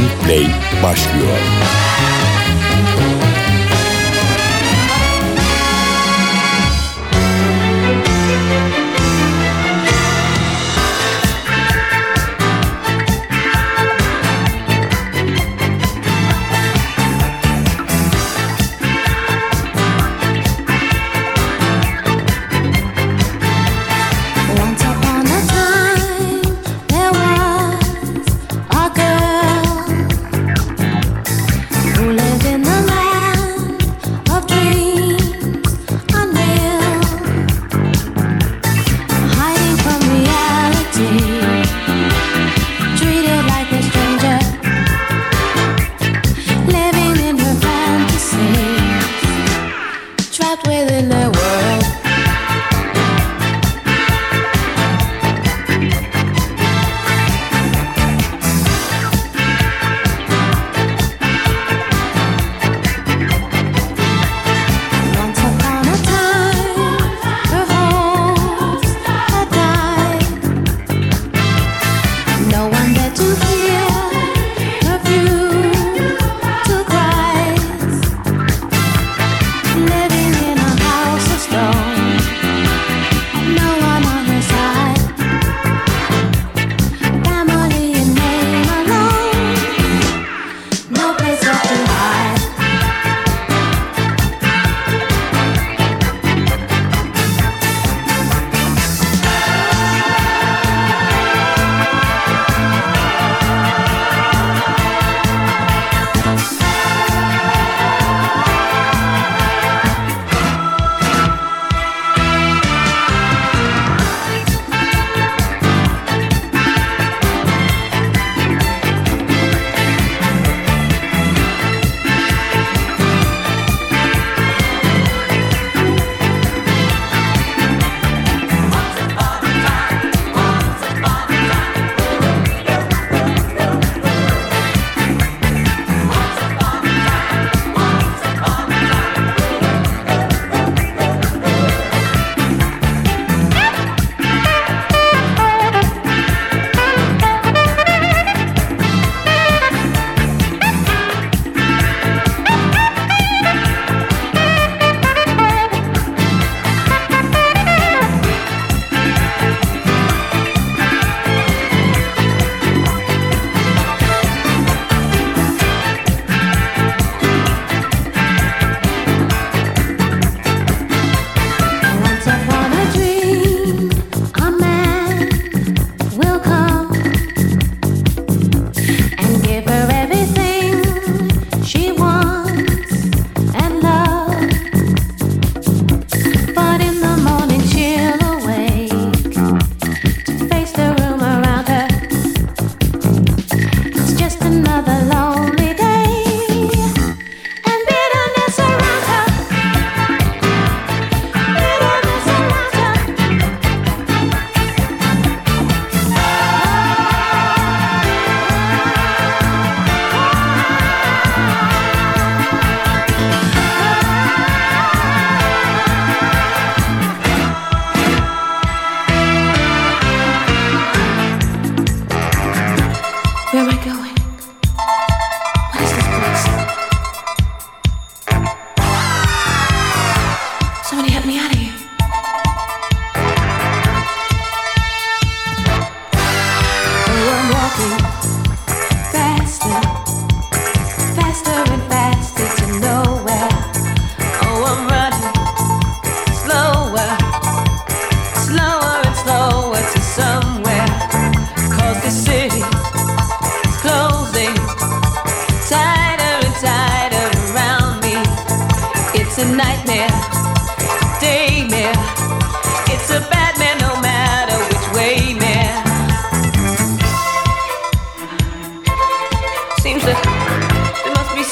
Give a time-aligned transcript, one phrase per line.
[0.00, 0.46] Long Play
[0.82, 1.79] başlıyor.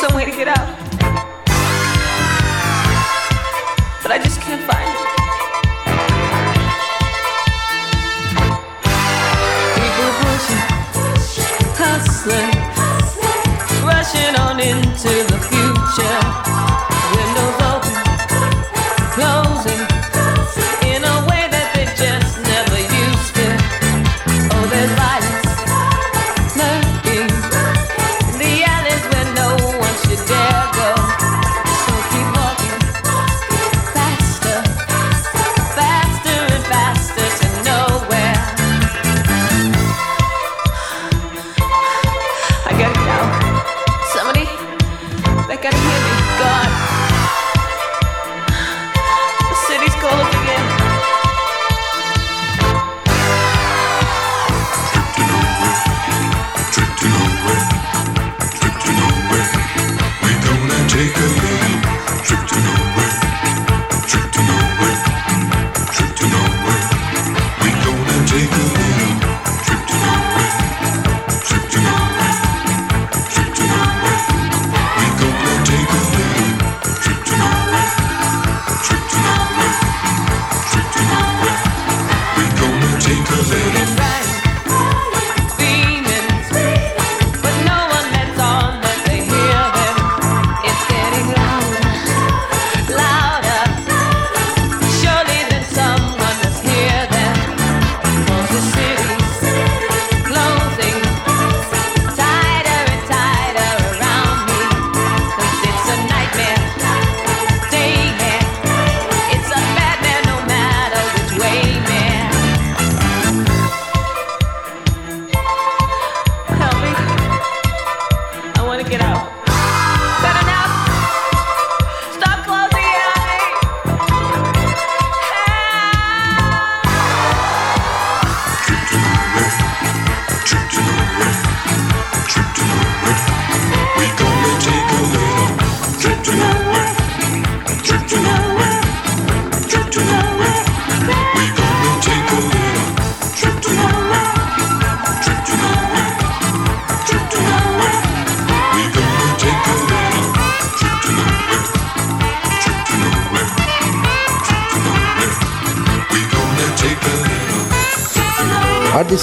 [0.09, 0.69] some way to get out.
[4.03, 5.09] But I just can't find it.
[9.77, 10.67] People pushing,
[11.81, 12.55] hustling,
[13.85, 16.48] rushing on into the future.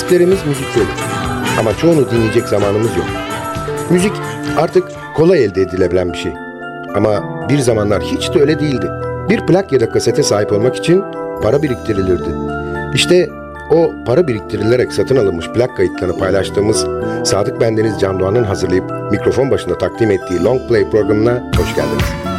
[0.06, 0.86] Hard disklerimiz müzik dolu.
[1.60, 3.06] Ama çoğunu dinleyecek zamanımız yok.
[3.90, 4.12] Müzik
[4.58, 4.84] artık
[5.16, 6.34] kolay elde edilebilen bir şey.
[6.96, 8.88] Ama bir zamanlar hiç de öyle değildi.
[9.30, 11.04] Bir plak ya da kasete sahip olmak için
[11.44, 12.30] para biriktirilirdi.
[12.94, 13.30] İşte
[13.72, 16.86] o para biriktirilerek satın alınmış plak kayıtlarını paylaştığımız
[17.24, 22.35] Sadık Bendeniz Can Doğan'ın hazırlayıp mikrofon başında takdim ettiği Long Play programına hoş geldiniz.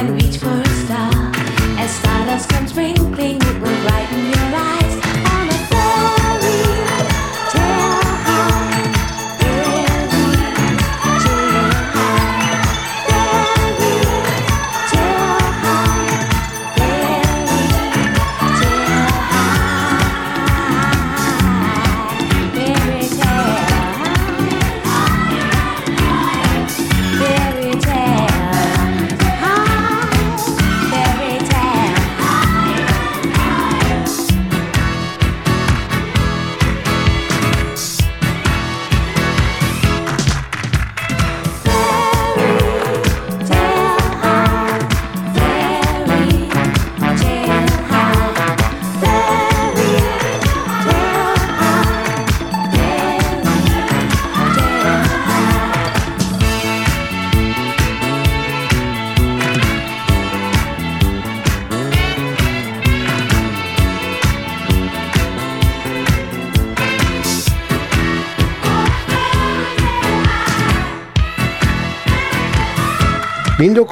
[0.00, 0.69] and reach for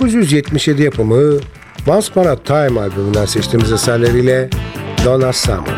[0.09, 1.39] ...1977 yapımı
[1.87, 4.51] Once Upon a Time albümünden seçtiğimiz eserleriyle
[5.05, 5.78] Donna Summer.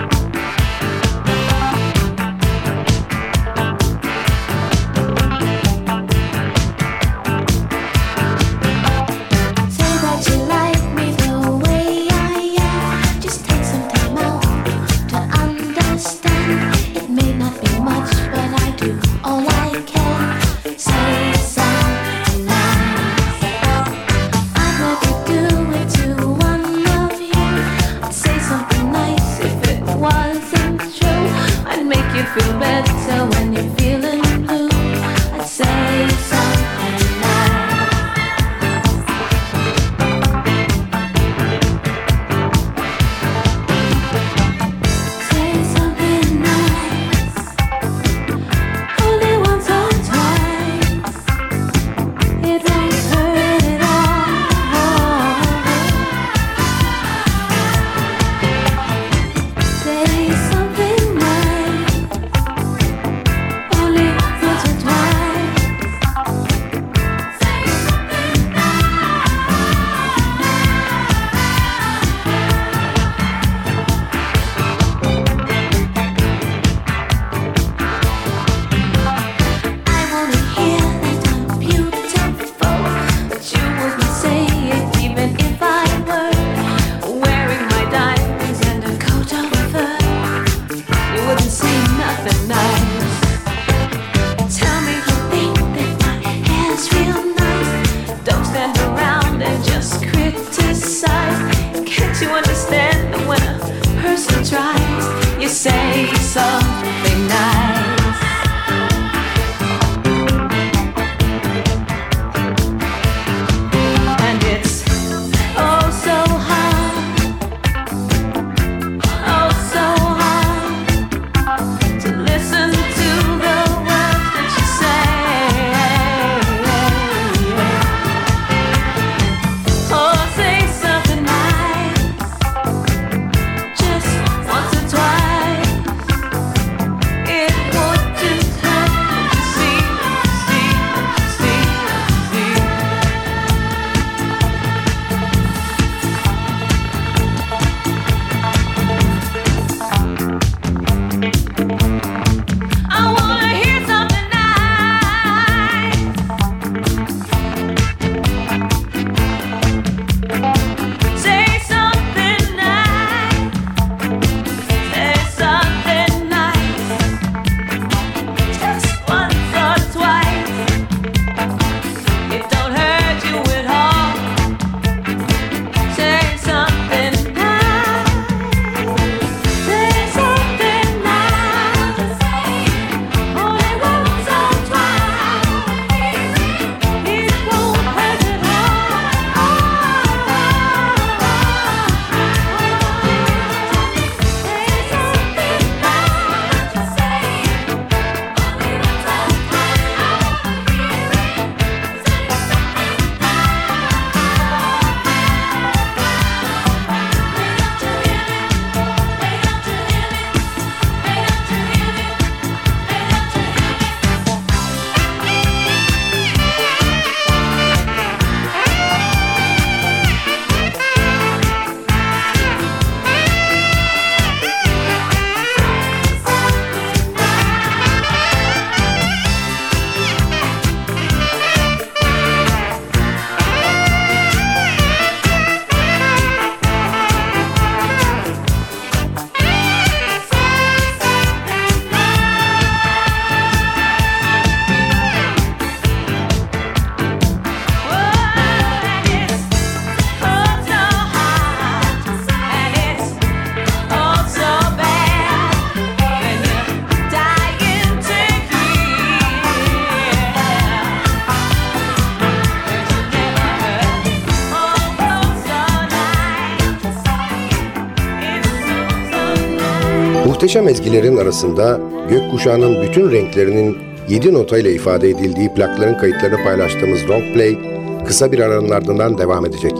[270.50, 273.78] Muhteşem ezgilerin arasında gökkuşağının bütün renklerinin
[274.08, 277.58] 7 notayla ifade edildiği plakların kayıtlarını paylaştığımız Long Play
[278.06, 279.72] kısa bir aranın ardından devam edecek.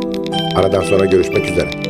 [0.56, 1.89] Aradan sonra görüşmek üzere.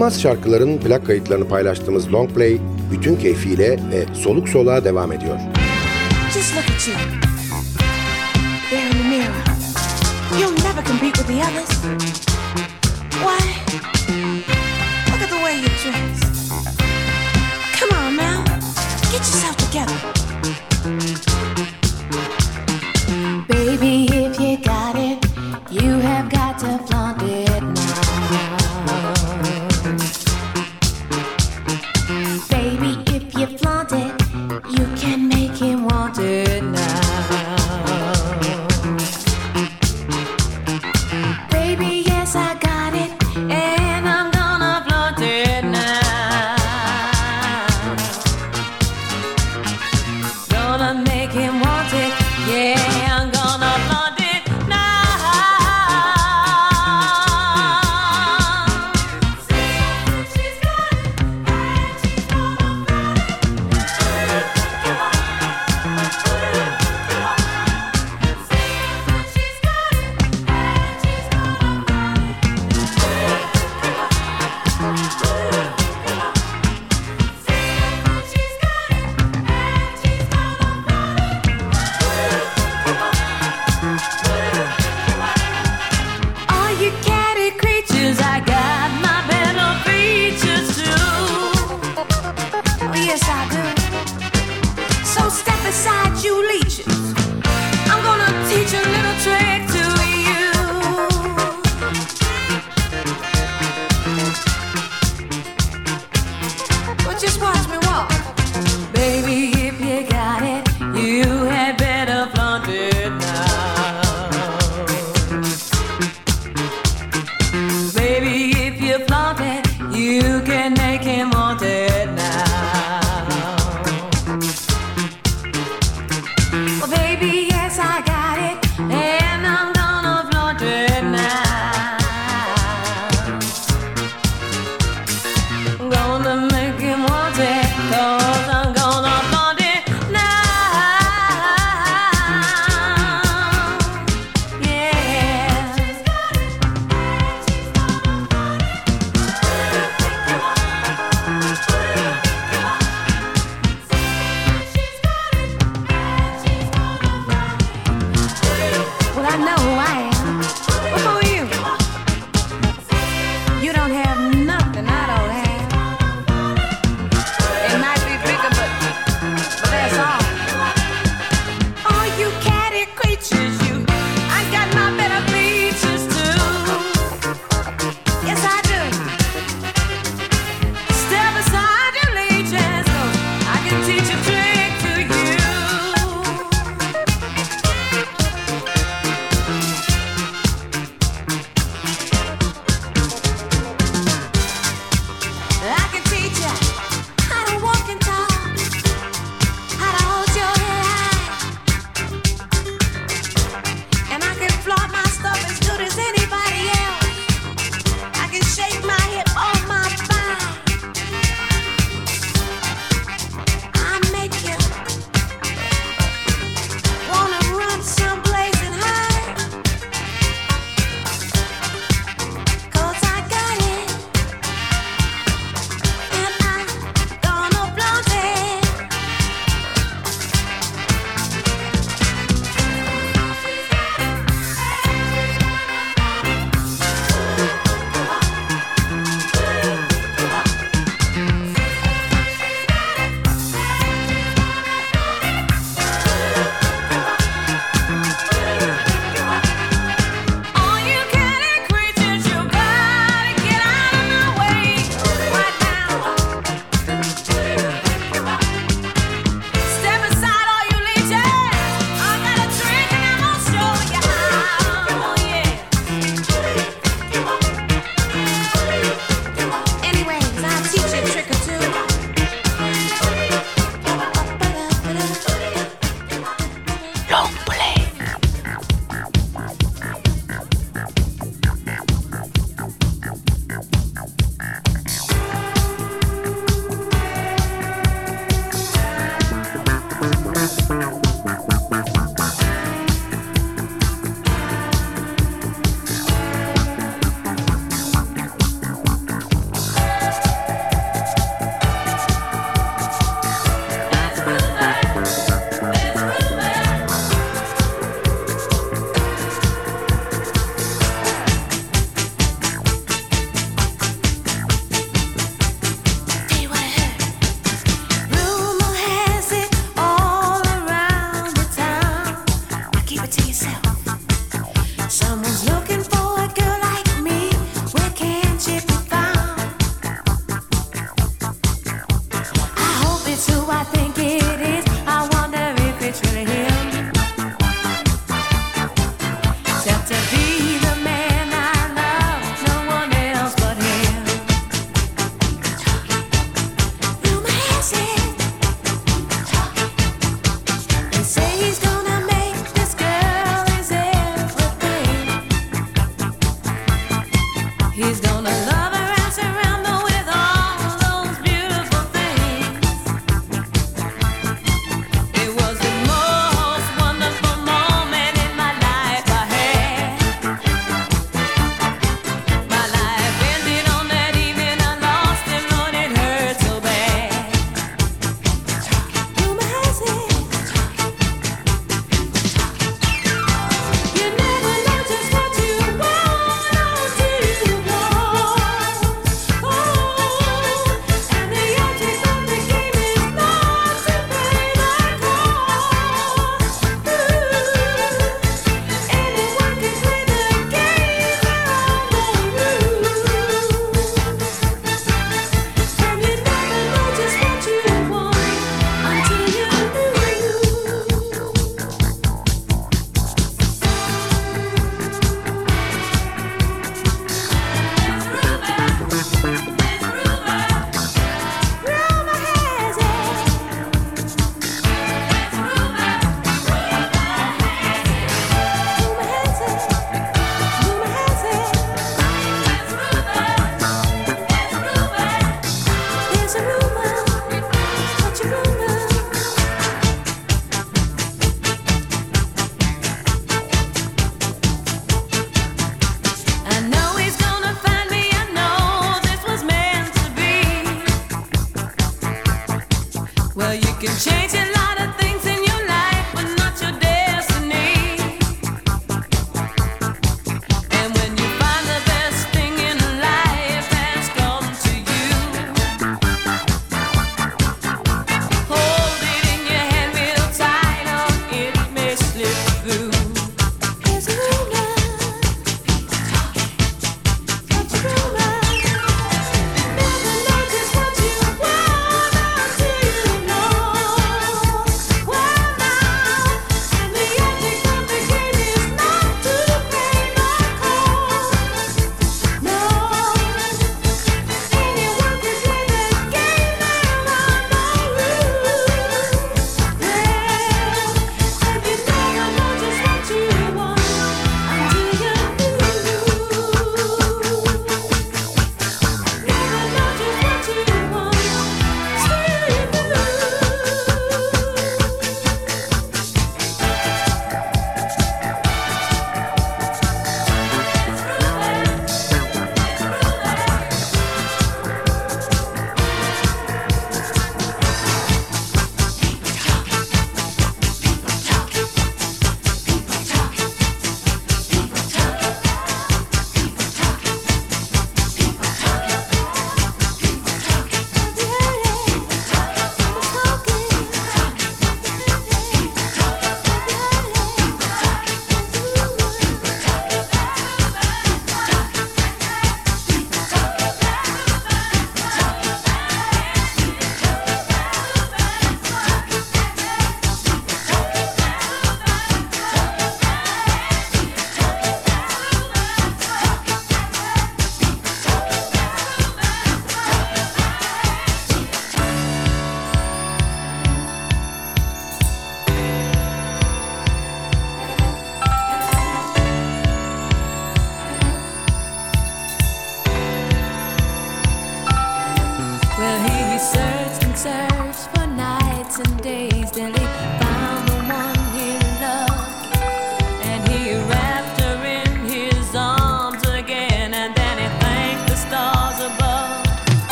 [0.00, 2.58] Unutulmaz şarkıların plak kayıtlarını paylaştığımız Long Play
[2.92, 5.38] bütün keyfiyle ve soluk soluğa devam ediyor.
[6.34, 6.96] Just look at you.
[19.12, 20.19] Get yourself together.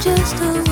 [0.00, 0.69] Just a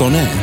[0.00, 0.39] Long Play sona erdi.